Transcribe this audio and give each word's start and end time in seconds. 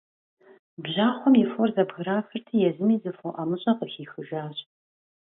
Бжьахъуэм 0.83 1.35
и 1.43 1.45
фор 1.51 1.69
зэбграхырти, 1.75 2.55
езыми 2.69 2.97
зы 3.01 3.11
фо 3.17 3.27
ӀэмыщӀэ 3.35 3.73
къыхихыжащ. 3.77 4.57